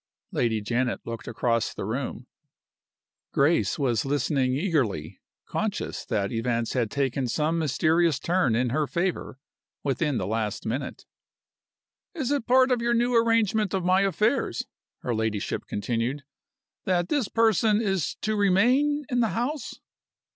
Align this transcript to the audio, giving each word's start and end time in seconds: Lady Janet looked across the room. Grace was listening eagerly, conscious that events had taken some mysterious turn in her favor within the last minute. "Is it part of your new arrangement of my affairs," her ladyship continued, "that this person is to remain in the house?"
Lady 0.31 0.61
Janet 0.61 0.99
looked 1.05 1.27
across 1.27 1.75
the 1.75 1.85
room. 1.85 2.25
Grace 3.33 3.77
was 3.77 4.03
listening 4.03 4.55
eagerly, 4.55 5.21
conscious 5.45 6.03
that 6.05 6.31
events 6.31 6.73
had 6.73 6.89
taken 6.89 7.27
some 7.27 7.59
mysterious 7.59 8.17
turn 8.17 8.55
in 8.55 8.71
her 8.71 8.87
favor 8.87 9.37
within 9.83 10.17
the 10.17 10.25
last 10.25 10.65
minute. 10.65 11.05
"Is 12.15 12.31
it 12.31 12.47
part 12.47 12.71
of 12.71 12.81
your 12.81 12.95
new 12.95 13.13
arrangement 13.13 13.75
of 13.75 13.85
my 13.85 14.01
affairs," 14.01 14.65
her 15.01 15.13
ladyship 15.13 15.67
continued, 15.67 16.23
"that 16.85 17.09
this 17.09 17.27
person 17.27 17.79
is 17.79 18.15
to 18.21 18.35
remain 18.35 19.05
in 19.07 19.19
the 19.19 19.29
house?" 19.37 19.81